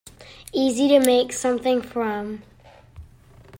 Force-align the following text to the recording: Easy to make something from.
Easy 0.51 0.87
to 0.87 0.99
make 0.99 1.31
something 1.31 1.79
from. 1.79 2.41